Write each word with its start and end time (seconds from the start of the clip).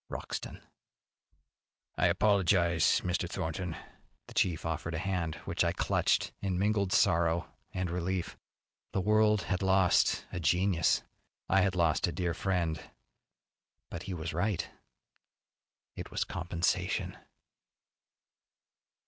Wroxton. 0.09 0.63
"I 1.95 2.07
apologize, 2.07 3.01
Mr. 3.01 3.29
Thornton." 3.29 3.75
The 4.25 4.33
chief 4.33 4.65
offered 4.65 4.95
a 4.95 5.05
hand 5.05 5.35
which 5.45 5.63
I 5.63 5.73
clutched 5.73 6.31
in 6.41 6.57
mingled 6.57 6.91
sorrow 6.91 7.53
and 7.71 7.87
relief. 7.87 8.35
The 8.93 9.01
world 9.01 9.43
had 9.43 9.61
lost 9.61 10.25
a 10.31 10.39
genius. 10.39 11.03
I 11.47 11.61
had 11.61 11.75
lost 11.75 12.07
a 12.07 12.11
dear 12.11 12.33
friend. 12.33 12.81
But 13.91 14.01
he 14.09 14.15
was 14.15 14.33
right. 14.33 14.67
It 15.95 16.09
was 16.09 16.23
compensation. 16.23 17.15